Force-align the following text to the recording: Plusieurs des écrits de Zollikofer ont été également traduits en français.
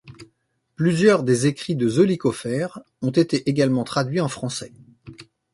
Plusieurs 0.77 1.21
des 1.21 1.45
écrits 1.45 1.75
de 1.75 1.87
Zollikofer 1.87 2.65
ont 3.03 3.11
été 3.11 3.47
également 3.47 3.83
traduits 3.83 4.19
en 4.19 4.29
français. 4.29 4.73